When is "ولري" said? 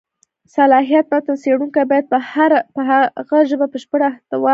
4.39-4.49